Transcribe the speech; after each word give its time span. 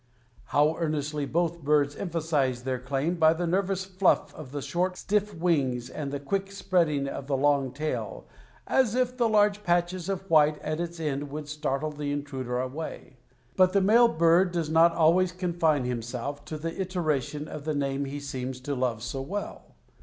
How 0.45 0.77
earnestly 0.79 1.27
both 1.27 1.61
birds 1.61 1.95
emphasize 1.95 2.63
their 2.63 2.79
claim 2.79 3.17
by 3.17 3.33
the 3.35 3.45
nervous 3.45 3.85
fluff 3.85 4.33
of 4.33 4.51
the 4.51 4.59
short, 4.59 4.97
stiff 4.97 5.35
wings 5.35 5.91
and 5.91 6.11
the 6.11 6.19
quick 6.19 6.51
spreading 6.51 7.07
of 7.07 7.27
the 7.27 7.37
long 7.37 7.71
tail, 7.71 8.25
as 8.65 8.95
if 8.95 9.15
the 9.15 9.29
large 9.29 9.63
patches 9.63 10.09
of 10.09 10.27
white 10.27 10.57
at 10.63 10.79
its 10.79 10.99
end 10.99 11.29
would 11.29 11.47
startle 11.47 11.91
the 11.91 12.11
intruder 12.11 12.59
away. 12.59 13.17
But 13.55 13.73
the 13.73 13.81
male 13.81 14.07
bird 14.07 14.51
does 14.51 14.71
not 14.71 14.91
always 14.91 15.31
confine 15.31 15.85
himself 15.85 16.43
to 16.45 16.57
the 16.57 16.81
iteration 16.81 17.47
of 17.47 17.65
the 17.65 17.75
name 17.75 18.05
he 18.05 18.19
seems 18.19 18.59
to 18.61 18.73
love 18.73 19.03
so 19.03 19.21
well. 19.21 19.75